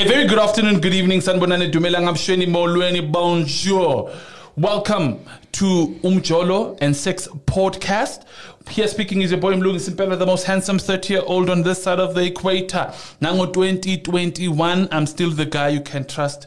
[0.00, 4.10] A very good afternoon, good evening, Sanbonani Dumelang Abshweni Molweni, bonjour.
[4.56, 8.24] Welcome to Umjolo and Sex Podcast.
[8.70, 11.82] Here speaking is your boy Mlungi Simpela, the most handsome 30 year old on this
[11.82, 12.90] side of the equator.
[13.20, 16.46] Nango 2021, I'm still the guy you can trust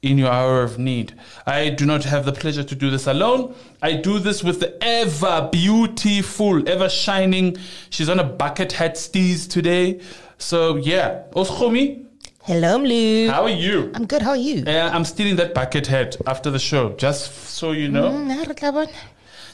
[0.00, 1.14] in your hour of need.
[1.44, 3.54] I do not have the pleasure to do this alone.
[3.82, 7.58] I do this with the ever beautiful, ever shining.
[7.90, 10.00] She's on a bucket hat steez today.
[10.38, 12.03] So yeah, Oshomi,
[12.46, 13.30] Hello, Mlu.
[13.30, 13.90] how are you?
[13.94, 14.20] I'm good.
[14.20, 14.64] How are you?
[14.66, 18.10] Uh, I'm stealing that bucket hat after the show, just so you know.
[18.10, 18.86] Mm.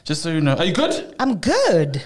[0.03, 0.55] Just so you know.
[0.55, 1.15] Are you good?
[1.17, 2.03] I'm good.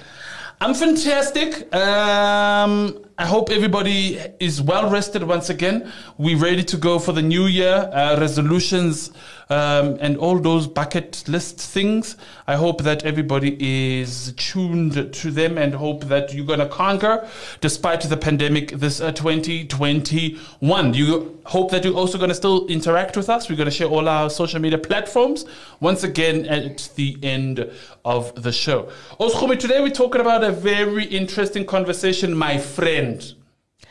[0.61, 1.73] I'm fantastic.
[1.73, 5.89] Um, I hope everybody is well rested once again.
[6.17, 9.09] We're ready to go for the new year, uh, resolutions,
[9.49, 12.17] um, and all those bucket list things.
[12.47, 17.25] I hope that everybody is tuned to them and hope that you're going to conquer
[17.61, 20.93] despite the pandemic this uh, 2021.
[20.93, 23.49] You hope that you're also going to still interact with us.
[23.49, 25.45] We're going to share all our social media platforms
[25.79, 27.71] once again at the end
[28.03, 28.89] of the show.
[29.19, 33.04] Oskumi, today we're talking about a very interesting conversation, my friend.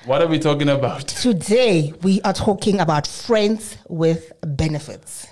[0.05, 1.09] What are we talking about?
[1.27, 5.27] Today we are talking about friends with benefits.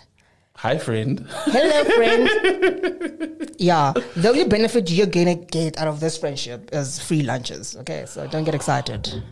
[0.57, 1.27] Hi, friend.
[1.29, 3.51] Hello, friend.
[3.59, 7.77] yeah, the only benefit you're gonna get out of this friendship is free lunches.
[7.77, 9.23] Okay, so don't get excited.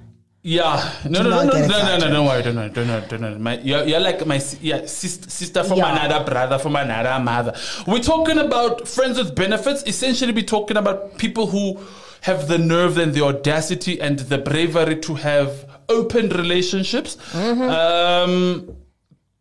[0.43, 3.21] Yeah, no, no, no, no, no, no, no, don't worry, don't worry, don't worry, don't
[3.21, 3.39] worry.
[3.39, 6.07] My, you're, you're like my yeah, sister, sister from Yeah.
[6.07, 7.55] another brother, from another mother.
[7.87, 9.83] We're talking about friends with benefits.
[9.87, 11.79] Essentially, we're talking about people who
[12.23, 17.19] have the nerve and the audacity and the bravery to have open relationships.
[17.35, 18.77] Um,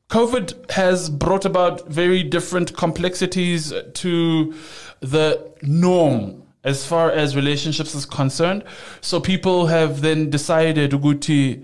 [0.09, 4.53] COVID has brought about very different complexities to
[5.00, 8.64] the norm as far as relationships is concerned.
[9.02, 11.64] So people have then decided, Uguti,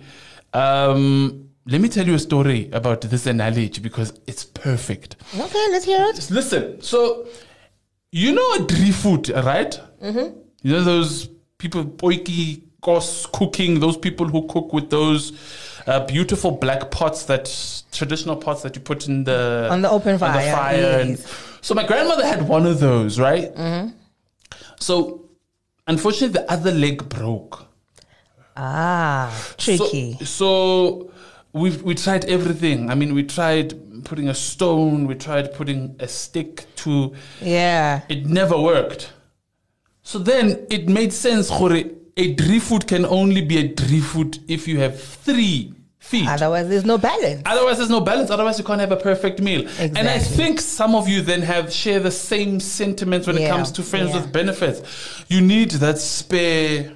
[0.54, 5.16] um, let me tell you a story about this analogy because it's perfect.
[5.38, 6.30] Okay, let's hear it.
[6.30, 6.82] Listen.
[6.82, 7.28] So,
[8.12, 9.80] you know a food, right?
[10.02, 10.40] Mm-hmm.
[10.62, 15.34] You know those people, poiki, kos, cooking, those people who cook with those
[15.88, 17.46] uh, beautiful black pots that
[17.92, 21.18] traditional pots that you put in the On the open on the fire, fire.
[21.62, 23.52] So my grandmother had one of those, right?
[24.80, 25.30] So,
[25.88, 27.66] unfortunately, the other leg broke.
[28.58, 30.18] Ah, tricky.
[30.20, 31.12] So, so
[31.54, 32.90] we we tried everything.
[32.90, 33.74] I mean, we tried
[34.06, 37.14] putting a stone, we tried putting a stick to.
[37.42, 38.02] yeah.
[38.10, 39.12] It never worked.
[40.04, 41.50] So then it made sense.
[41.50, 41.84] Gore,
[42.18, 45.74] a tripod can only be a tripod if you have three
[46.06, 46.28] feet.
[46.28, 47.42] Otherwise, there's no balance.
[47.46, 48.30] Otherwise, there's no balance.
[48.30, 49.68] Otherwise, you can't have a perfect meal.
[49.80, 53.72] And I think some of you then have share the same sentiments when it comes
[53.74, 54.22] to friends yeah.
[54.22, 55.26] with benefits.
[55.28, 56.94] You need that spare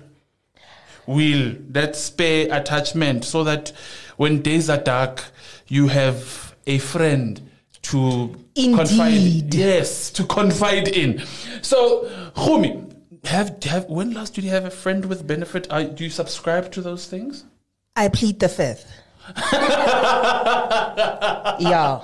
[1.08, 3.72] wheel, that spare attachment, so that
[4.18, 5.26] when days are dark,
[5.68, 7.42] you have a friend
[7.82, 9.14] to confide.
[9.14, 9.56] Indeed.
[9.56, 11.24] Yes, to confide in.
[11.62, 12.06] So,
[12.36, 12.94] Khumi,
[13.26, 15.68] have have when last did you have a friend with benefit?
[15.72, 17.46] Are, do you subscribe to those things?
[17.96, 18.92] I plead the fifth.
[21.60, 22.02] yeah.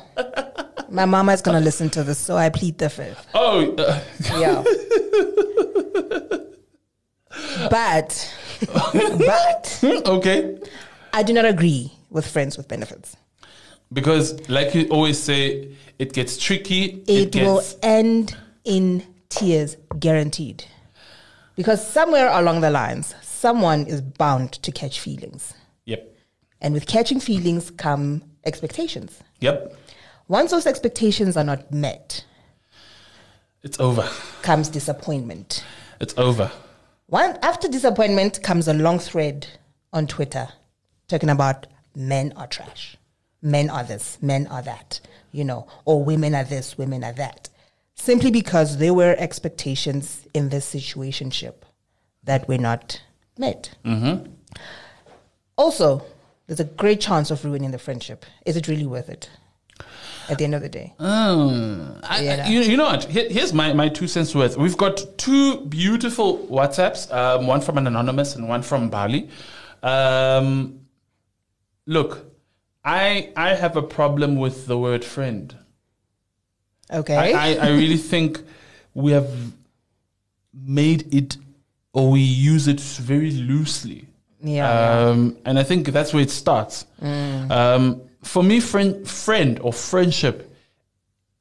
[0.90, 3.28] My mama is gonna listen to this, so I plead the fifth.
[3.34, 4.00] Oh, uh,
[4.38, 4.64] Yeah.
[7.70, 8.34] but,
[8.74, 10.60] but okay.
[11.14, 13.16] I do not agree with friends with benefits.
[13.94, 17.04] Because, like you always say, it gets tricky.
[17.08, 20.66] It, gets, will end in tears, guaranteed.
[21.56, 25.54] Because somewhere along the lines, someone is bound to catch feelings.
[26.62, 29.22] And with catching feelings come expectations.
[29.40, 29.76] Yep.
[30.28, 32.26] Once those expectations are not met,
[33.64, 34.10] It's over.
[34.42, 35.64] comes disappointment.
[36.00, 36.52] It's over.
[37.08, 39.48] One after disappointment comes a long thread
[39.94, 40.48] on Twitter
[41.08, 42.98] talking about men are trash,
[43.42, 45.00] men are this, men are that,
[45.32, 47.50] you know, or women are this, women are that,
[47.94, 51.54] simply because there were expectations in this situationship
[52.24, 53.02] that were not
[53.38, 53.76] met.
[53.86, 54.32] Mm-hmm.
[55.58, 56.04] Also,
[56.48, 58.26] there's a great chance of ruining the friendship.
[58.46, 59.30] Is it really worth it?
[60.28, 62.48] At the end of the day, Um, I, Yeah.
[62.48, 63.04] You, you know what?
[63.04, 64.58] Here, here's my, my two cents worth.
[64.58, 69.30] We've got two beautiful WhatsApps, um, one from an anonymous and one from Bali.
[69.84, 70.80] Um,
[71.86, 72.26] look,
[72.84, 75.56] I I have a problem with the word friend.
[76.92, 77.16] okay.
[77.16, 78.42] I, I, I really think
[78.96, 79.30] we have
[80.54, 81.38] made it
[81.94, 84.08] or we use it very loosely.
[84.46, 85.10] Yeah.
[85.10, 86.86] Um, and I think that's where it starts.
[87.02, 90.52] Um, for me, friend, friend or friendship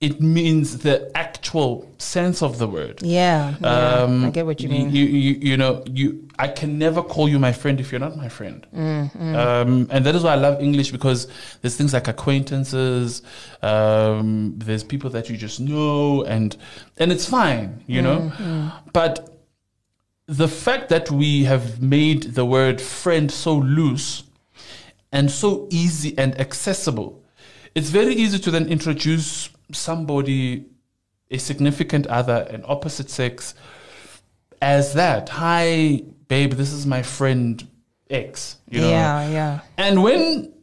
[0.00, 3.00] it means the actual sense of the word.
[3.00, 4.90] Yeah, yeah, I get what you mean.
[4.90, 6.28] You, you, you know, you.
[6.38, 8.66] I can never call you my friend if you're not my friend.
[8.76, 11.28] Mm, Um, and that is why I love English because
[11.62, 13.22] there's things like acquaintances.
[13.62, 16.54] Um, there's people that you just know, and
[16.98, 18.30] and it's fine, you know.
[18.36, 19.33] Mm, But
[20.26, 24.24] the fact that we have made the word friend so loose
[25.12, 27.22] and so easy and accessible,
[27.74, 30.66] it's very easy to then introduce somebody,
[31.30, 33.54] a significant other, an opposite sex,
[34.62, 35.28] as that.
[35.28, 37.66] Hi, babe, this is my friend
[38.08, 38.58] X.
[38.70, 38.90] You know?
[38.90, 39.60] yeah, yeah.
[39.76, 40.54] And when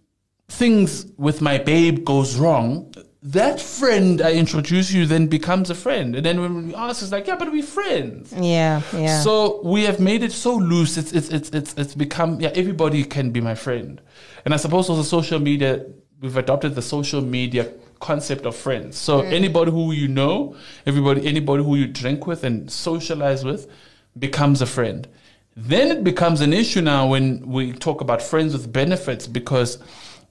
[0.47, 6.15] things with my babe goes wrong, that friend I introduce you then becomes a friend.
[6.15, 8.33] And then when we ask, it's like, yeah, but we're friends.
[8.33, 9.21] Yeah, yeah.
[9.21, 10.97] So we have made it so loose.
[10.97, 12.51] It's it's it's it's it's become yeah.
[12.55, 14.01] Everybody can be my friend,
[14.43, 15.85] and I suppose also social media.
[16.19, 18.97] We've adopted the social media concept of friends.
[18.97, 19.31] So mm.
[19.31, 23.67] anybody who you know, everybody, anybody who you drink with and socialize with,
[24.17, 25.07] becomes a friend.
[25.55, 29.79] Then it becomes an issue now when we talk about friends with benefits because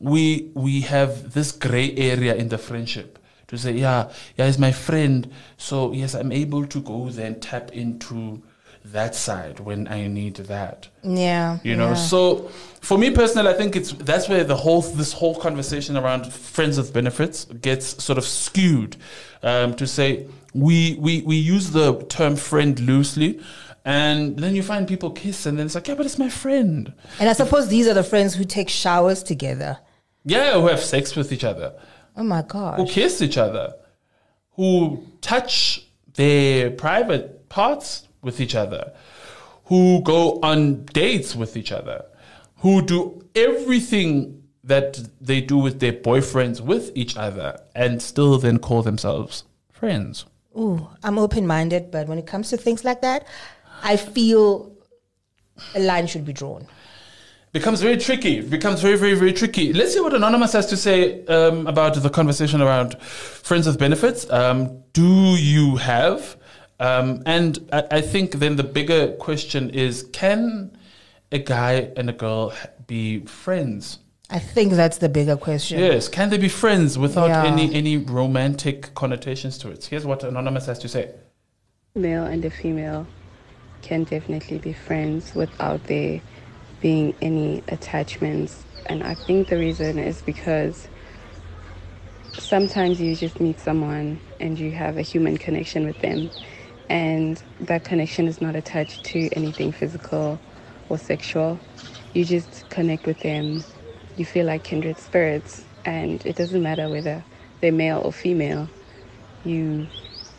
[0.01, 3.19] we we have this gray area in the friendship
[3.49, 5.31] to say, yeah, yeah, he's my friend.
[5.57, 8.43] So yes, I'm able to go then tap into
[8.85, 10.89] that side when I need that.
[11.03, 11.59] yeah.
[11.63, 11.95] You know, yeah.
[11.95, 12.51] so
[12.81, 16.79] for me personally, I think it's that's where the whole this whole conversation around friends
[16.79, 18.97] with benefits gets sort of skewed
[19.43, 23.41] um, to say we we we use the term friend loosely,
[23.85, 26.93] and then you find people kiss, and then it's like, yeah, but it's my friend.
[27.19, 29.79] And I suppose these are the friends who take showers together.
[30.25, 31.73] Yeah, who have sex with each other,
[32.17, 32.79] Oh my god.
[32.79, 32.95] who gosh.
[32.95, 33.75] kiss each other,
[34.57, 38.93] who touch their private parts with each other,
[39.65, 42.05] who go on dates with each other,
[42.57, 48.59] who do everything that they do with their boyfriends with each other and still then
[48.59, 50.27] call themselves friends.
[50.59, 53.27] Ooh, I'm open minded, but when it comes to things like that,
[53.83, 54.73] I feel
[55.75, 56.67] a line should be drawn.
[57.53, 58.39] Becomes very tricky.
[58.39, 59.73] It becomes very, very, very tricky.
[59.73, 64.29] Let's see what Anonymous has to say um, about the conversation around friends with benefits.
[64.31, 66.37] Um, do you have?
[66.79, 70.77] Um, and I, I think then the bigger question is can
[71.33, 72.53] a guy and a girl
[72.87, 73.99] be friends?
[74.31, 75.81] I think that's the bigger question.
[75.81, 77.45] Yes, can they be friends without Yeah.
[77.45, 79.85] any, any romantic connotations to it?
[79.85, 81.11] Here's what Anonymous has to say.
[81.97, 83.05] male and a female
[83.83, 86.21] can definitely be friends without there
[86.81, 88.67] being any attachments.
[88.87, 90.89] And I think the reason is because
[92.39, 96.31] sometimes you just meet someone and you have a human connection with them,
[96.89, 100.41] and that connection is not attached to anything physical
[100.89, 101.61] or sexual.
[102.15, 103.65] You just connect with them,
[104.17, 107.25] you feel like kindred spirits, and it doesn't matter whether
[107.61, 108.71] they're male or female.
[109.43, 109.89] You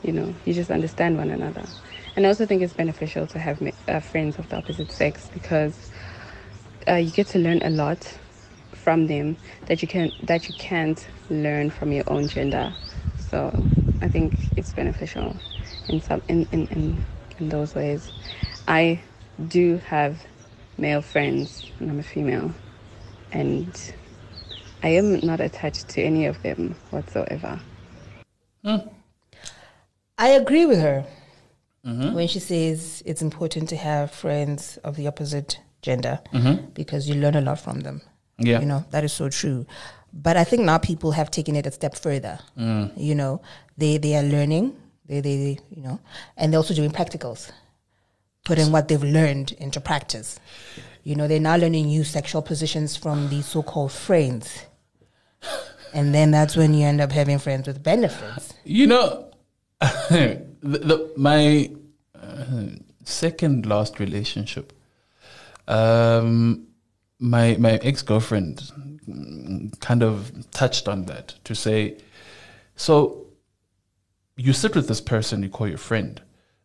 [0.04, 1.68] you know you just understand one another.
[2.16, 5.88] And i also think it's beneficial to have uh, friends of the opposite sex because
[6.88, 8.18] uh, you get to learn a lot
[8.74, 9.38] from them
[9.68, 12.74] that you can that you can't learn from your own gender.
[13.30, 13.52] So
[14.02, 15.36] i think it's beneficial
[15.90, 17.06] in some in in, in,
[17.40, 18.12] in those ways.
[18.68, 19.00] I
[19.48, 20.18] do have
[20.78, 22.52] male friends and i'm a female
[23.32, 23.94] and
[24.84, 27.60] i am not attached to any of them whatsoever.
[30.18, 31.06] I agree with her
[31.84, 32.14] Mm-hmm.
[32.14, 36.66] when she says it's important to have friends of the opposite gender Mm-hmm.
[36.74, 38.02] because you learn a lot from them.
[38.38, 38.60] Yeah.
[38.60, 39.66] You know, that is so true.
[40.14, 42.40] But I think now people have taken it a step further.
[42.58, 42.92] Mm.
[42.98, 43.42] You know,
[43.78, 46.00] they they are learning, they, they they you know,
[46.38, 47.52] and they're also doing practicals,
[48.44, 50.40] putting what they've learned into practice.
[51.04, 54.66] You know, they're now learning new sexual positions from these so-called friends.
[55.94, 58.54] And then that's when you end up having friends with benefits.
[58.64, 59.32] You know,
[59.80, 61.70] the, the, my
[62.16, 62.68] uh,
[63.04, 64.74] second last relationship,
[65.68, 66.68] um,
[67.20, 68.72] my my ex girlfriend
[69.80, 71.98] kind of touched on that to say,
[72.76, 73.28] so
[74.38, 76.22] you sit with this person you call your friend,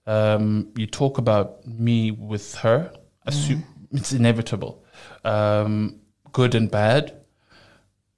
[0.06, 2.92] um, you talk about me with her,
[3.26, 4.84] assume it's inevitable,
[5.24, 6.00] um,
[6.32, 7.12] good and bad.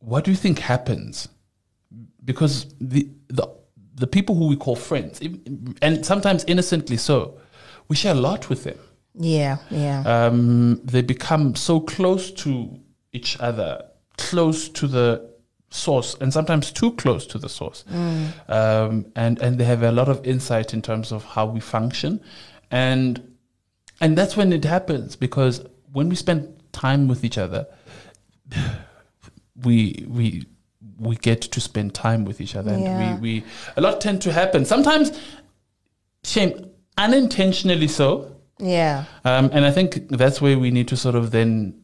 [0.00, 1.28] What do you think happens?
[2.28, 3.48] because the the
[3.94, 5.20] the people who we call friends,
[5.82, 7.40] and sometimes innocently so,
[7.88, 8.78] we share a lot with them.
[9.18, 10.02] Yeah, yeah.
[10.06, 12.78] Um, they become so close to
[13.12, 13.84] each other,
[14.16, 15.28] close to the
[15.70, 17.84] source, and sometimes too close to the source.
[18.48, 22.20] Um, and and they have a lot of insight in terms of how we function,
[22.70, 23.20] and
[24.00, 27.66] and that's when it happens because when we spend time with each other,
[29.64, 30.46] we we
[31.00, 32.98] we get to spend time with each other, Yeah.
[32.98, 33.44] and we, we
[33.76, 34.64] a lot tend to happen.
[34.64, 35.10] Sometimes,
[36.24, 38.34] shame unintentionally so.
[38.58, 39.04] Yeah.
[39.24, 41.80] Um, and I think that's where we need to sort of then,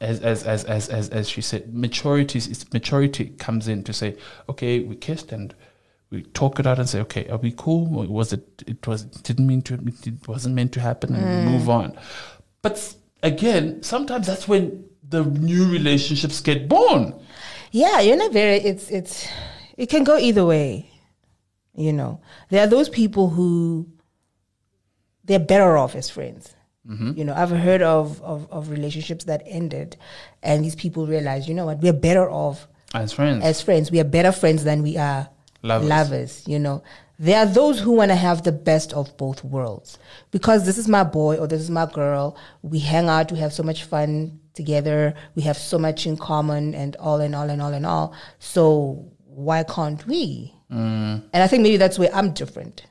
[0.00, 4.16] as as as as as, as she said, maturity is maturity comes in to say,
[4.48, 5.54] okay, we kissed and
[6.10, 7.98] we talk it out and say, okay, are we cool?
[7.98, 8.62] Or was it?
[8.66, 9.74] It was it didn't mean to.
[9.74, 11.98] It wasn't meant to happen, and move on.
[12.62, 17.14] But again, sometimes that's when the new relationships get born.
[17.72, 18.56] Yeah, you're not very.
[18.56, 19.28] It's it's.
[19.76, 20.90] It can go either way.
[21.74, 23.86] You know, there are those people who
[25.28, 26.54] they're better off as friends.
[27.16, 29.98] You know, I've heard of, of of relationships that ended,
[30.42, 33.90] and these people realize, you know what, we're better off As friends, as friends.
[33.90, 35.28] We are better friends than we are
[35.62, 35.88] Lovers.
[35.88, 36.42] lovers.
[36.46, 36.82] You know,
[37.18, 39.98] there are those who want to have the best of both worlds
[40.30, 42.38] because this is my boy or this is my girl.
[42.62, 46.74] We hang out, we have so much fun together, we have so much in common,
[46.74, 48.14] and all and all and all and all.
[48.38, 50.54] So why can't we?
[50.72, 51.22] Mm.
[51.34, 52.86] And I think maybe that's where I'm different.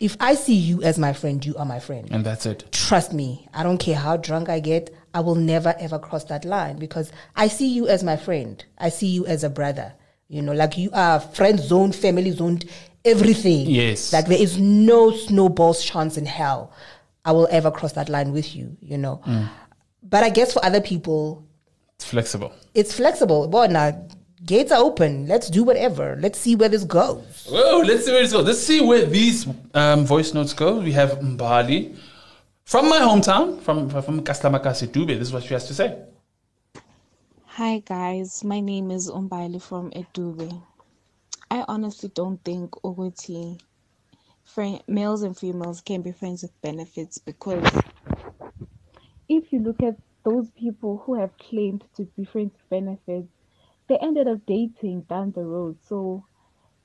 [0.00, 2.70] If I see you as my friend, you are my friend and that's it.
[2.72, 6.44] trust me, I don't care how drunk I get, I will never ever cross that
[6.44, 8.64] line because I see you as my friend.
[8.78, 9.92] I see you as a brother.
[10.28, 12.60] You know, like you are friend zone, family zone,
[13.04, 13.66] everything.
[13.68, 14.12] Yes.
[14.12, 16.72] Like there is no snowball's chance in hell
[17.24, 19.20] I will ever cross that line with you, you know.
[19.26, 19.48] Mm.
[20.02, 21.44] But I guess for other people,
[21.96, 22.52] It's flexible.
[22.74, 23.48] it's flexible.
[23.48, 24.06] Well, now
[24.44, 25.26] gates are open.
[25.26, 26.16] Let's do whatever.
[26.20, 27.46] Let's see where this goes.
[27.48, 28.46] Whoa, let's see where it goes.
[28.46, 30.80] Let's see where these um, voice notes go.
[30.80, 31.96] We have Mbali
[32.64, 35.18] from my hometown, from from Kaslamakasi Dube.
[35.18, 35.98] This is what she has to say.
[37.46, 40.62] Hi guys, my name is Umbaili from Edube.
[41.50, 43.58] I honestly don't think Uguti
[44.48, 47.64] friend, males and females can be friends with benefits because
[49.28, 53.28] if you look at those people who have claimed to be friends with benefits,
[53.88, 55.78] they ended up dating down the road.
[55.88, 56.24] So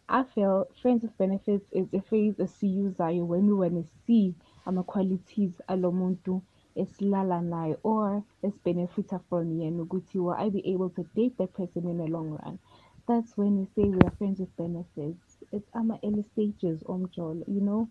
[0.08, 5.92] I feel friends with benefits is a phrase esiyuzayo when we to see ama-qualities alo
[5.92, 6.42] muntu
[6.76, 11.88] esilala naye or esibenefita from yena ukuthi will I be able to date that person
[11.90, 12.60] in the long run.
[13.08, 15.38] That's when we say we are friends with benefits.
[15.52, 17.90] It's ama early stages omjolo, you know.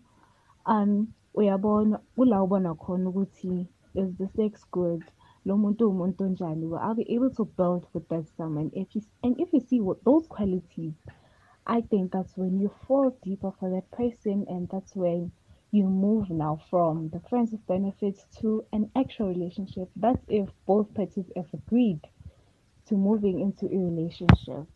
[0.65, 5.03] Um uyabona kula ubona khona ukuthi is the sex good
[5.45, 8.87] lo muntu umuntu onjani well I'll be able to build with that um, someone if
[8.95, 10.93] you and if you see what those qualities
[11.65, 15.31] I think that's when you fall deeper for that person, and that's when
[15.71, 19.89] you move now from the friends with benefits to an actual relationship.
[19.95, 22.01] That's if both parties have agreed
[22.87, 24.67] to moving into a relationship.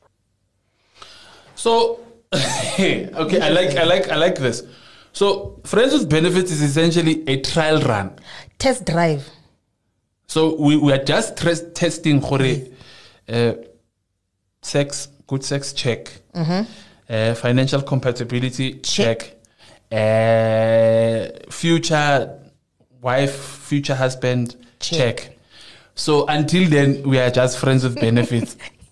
[1.55, 1.99] So,
[2.33, 4.63] okay, I like I like I like this.
[5.11, 8.17] So, friends with benefits is essentially a trial run.
[8.59, 9.29] Test drive.
[10.27, 12.39] So we, we are just tres- testing for
[13.29, 13.53] uh,
[14.61, 19.35] sex, good sex check, uh, financial compatibility check,
[19.91, 22.39] uh, future
[23.01, 25.37] wife, future husband check.
[25.95, 28.57] So until then, we are just friends with benefits.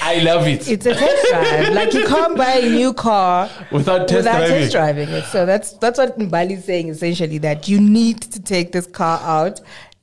[0.00, 0.68] I love it.
[0.68, 1.74] It's a test drive.
[1.74, 4.58] like you can't buy a new car Without test without driving.
[4.60, 5.24] test driving it.
[5.24, 9.20] So that's that's what Mbali is saying essentially that you need to take this car
[9.22, 9.60] out,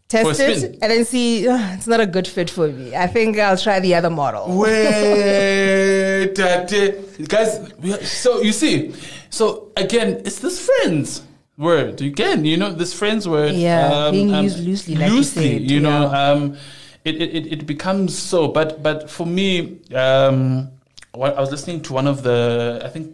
[0.07, 0.73] test it, spin.
[0.81, 2.95] and then see "Ugh, it's not a good fit for me.
[2.95, 4.57] I think I'll try the other model.
[4.57, 6.33] Wait,
[7.27, 7.73] guys.
[8.03, 8.93] So you see,
[9.29, 11.23] so again, it's this friends
[11.57, 12.45] word again.
[12.45, 13.51] You know, this friends word.
[13.51, 15.59] um, Yeah, being used loosely, like you loosely.
[15.59, 16.31] said, you know, yeah.
[16.31, 16.57] um,
[17.03, 18.47] it, it it becomes so.
[18.47, 20.69] But but for me, um,
[21.13, 23.13] what, I was listening to one of the I think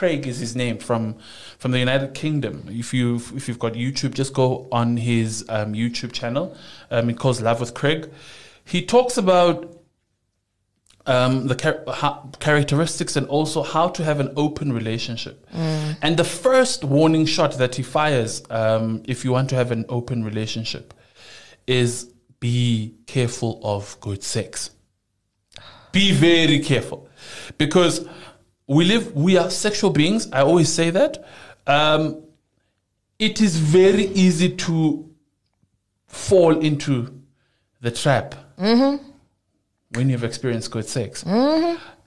[0.00, 1.16] Craig is his name from
[1.58, 2.64] from the United Kingdom.
[2.70, 6.56] If you if you've got YouTube, just go on his um, YouTube channel.
[6.90, 8.10] Um, it calls Love with Craig.
[8.64, 9.76] He talks about
[11.04, 15.46] um, the char- how, characteristics and also how to have an open relationship.
[15.52, 19.84] And the first warning shot that he fires, um, if you want to have an
[19.90, 20.94] open relationship,
[21.66, 24.70] is be careful of good sex.
[25.92, 27.06] Be very careful,
[27.58, 28.08] because
[28.70, 29.14] we live.
[29.16, 30.28] We are sexual beings.
[30.32, 31.24] I always say that.
[31.66, 32.22] Um,
[33.18, 35.10] it is very easy to
[36.06, 37.20] fall into
[37.80, 38.36] the trap
[39.94, 41.24] when you've experienced good sex.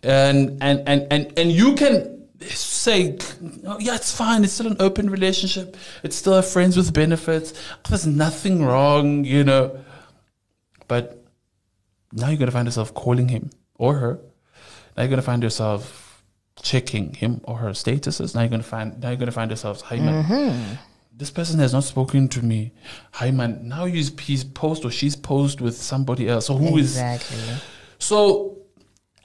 [0.03, 3.17] And, and, and, and, and you can say,
[3.65, 4.45] oh, yeah, it's fine.
[4.45, 5.75] It's still an open relationship.
[6.01, 7.53] It's still a friends with benefits.
[7.89, 9.83] There's nothing wrong, you know.
[10.87, 11.25] But
[12.13, 14.19] now you're going to find yourself calling him or her.
[14.95, 16.02] Now you're going to find yourself
[16.61, 18.35] checking him or her statuses.
[18.35, 20.73] Now you're going to find, now you're going to find yourself, hi man, mm-hmm.
[21.15, 22.73] this person has not spoken to me.
[23.13, 26.47] Hi man, now he's, he's posed or she's posed with somebody else.
[26.47, 27.37] So who is exactly.
[27.99, 28.57] so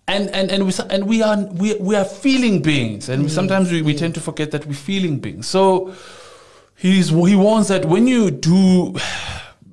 [0.08, 3.82] and and and we and we are we, we are feeling beings, and sometimes we,
[3.82, 5.46] we tend to forget that we're feeling beings.
[5.46, 5.94] So
[6.74, 8.96] he's he warns that when you do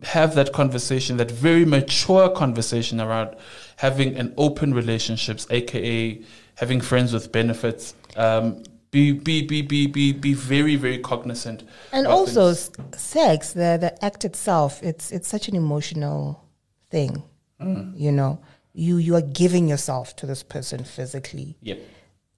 [0.03, 3.35] have that conversation, that very mature conversation around
[3.77, 6.21] having an open relationships, aka
[6.55, 7.93] having friends with benefits.
[8.15, 11.63] Um, be, be, be, be, be, be very, very cognizant.
[11.91, 13.01] And also, things.
[13.01, 16.45] sex, the, the act itself, it's, it's such an emotional
[16.89, 17.23] thing.
[17.61, 17.99] Mm.
[17.99, 18.39] You know,
[18.73, 21.57] you, you are giving yourself to this person physically.
[21.61, 21.79] Yep.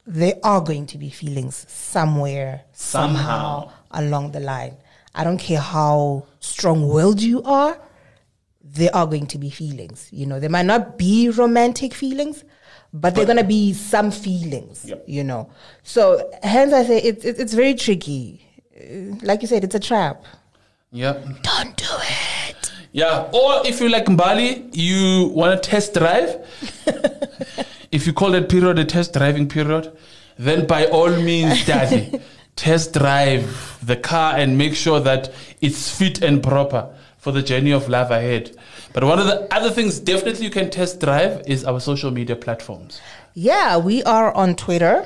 [0.07, 3.17] There are going to be feelings somewhere, Somehow.
[3.17, 4.77] somehow along the line.
[5.13, 7.79] I don't care how strong willed you are,
[8.63, 10.09] there are going to be feelings.
[10.11, 12.43] You know, there might not be romantic feelings,
[12.93, 15.03] but they're going to be some feelings, Yep.
[15.07, 15.49] you know.
[15.83, 18.41] So, hence, I say it's, it's, it's very tricky.
[18.75, 20.23] Uh, Like you said, it's a trap.
[20.91, 21.13] Yeah.
[21.43, 21.85] Don't do
[22.49, 22.71] it.
[22.93, 23.29] Yeah.
[23.33, 26.37] Or if you like Mbali, you want to test drive.
[27.91, 29.95] if you call that period a test driving period,
[30.37, 32.19] then by all means, daddy,
[32.55, 36.89] test drive the car and make sure that it's fit and proper
[37.27, 38.55] for the journey of love ahead.
[38.93, 42.37] But one of the other things definitely you can test drive is our social media
[42.37, 43.01] platforms.
[43.33, 45.05] Yeah, we are on Twitter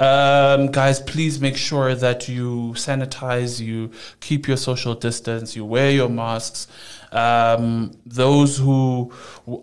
[0.00, 3.90] Um, guys, please make sure that you sanitize, you
[4.20, 6.68] keep your social distance, you wear your masks.
[7.12, 9.10] Um, those who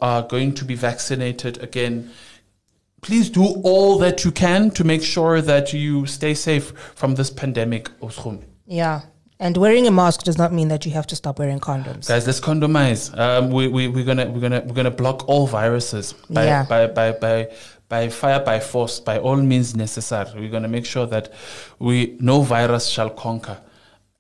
[0.02, 2.12] are going to be vaccinated, again,
[3.02, 7.30] please do all that you can to make sure that you stay safe from this
[7.30, 7.92] pandemic.
[8.66, 9.02] Yeah.
[9.40, 12.08] And wearing a mask does not mean that you have to stop wearing condoms.
[12.08, 13.18] Guys, let's condomize.
[13.18, 16.64] Um, we, we, we're gonna we're gonna we're gonna block all viruses by, Yeah.
[16.64, 17.48] by, by, by,
[17.90, 20.40] by fire by force by all means necessary.
[20.40, 21.34] We're gonna make sure that
[21.80, 23.60] we no virus shall conquer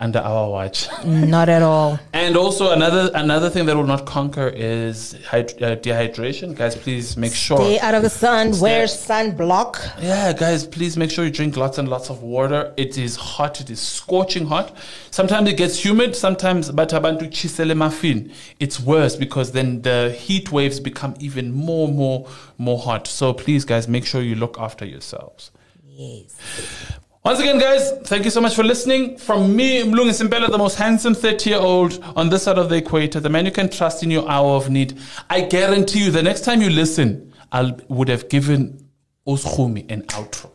[0.03, 0.87] under our watch.
[1.05, 1.97] not at all.
[2.11, 6.55] And also another another thing that will not conquer is hyd- uh, dehydration.
[6.55, 7.57] Guys, please make sure.
[7.57, 9.73] Stay out of the sun, wear sunblock.
[10.01, 12.73] Yeah, guys, please make sure you drink lots and lots of water.
[12.75, 13.61] It is hot.
[13.61, 14.75] It is scorching hot.
[15.09, 16.15] Sometimes it gets humid.
[16.15, 18.31] Sometimes, but abantu chisele mafin.
[18.59, 23.07] It's worse because then the heat waves become even more, more, more hot.
[23.07, 25.51] So please, guys, make sure you look after yourselves.
[25.95, 26.35] Yes.
[27.25, 29.17] Once again, guys, thank you so much for listening.
[29.17, 32.75] From me, Mlungi Simbela, the most handsome 30 year old on this side of the
[32.75, 34.99] equator, the man you can trust in your hour of need.
[35.29, 38.89] I guarantee you, the next time you listen, I would have given
[39.25, 40.49] Oshumi an outro.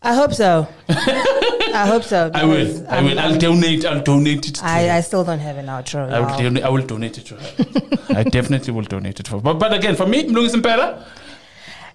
[0.00, 0.66] I hope so.
[0.88, 2.30] I hope so.
[2.34, 2.86] I will.
[2.88, 3.18] I will.
[3.20, 3.84] I'll donate.
[3.84, 4.96] I'll donate it to I.
[4.96, 6.10] I still don't have an outro.
[6.10, 8.06] I will, I will donate it to her.
[8.20, 9.42] I definitely will donate it for her.
[9.42, 11.04] But, but again, for me, Mlungi Simbela,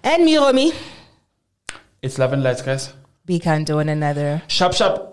[0.04, 0.72] And me, Romy.
[2.00, 2.92] it's love and lights, guys.
[3.24, 4.42] Be kind to one another.
[4.48, 5.11] Sharp, sharp.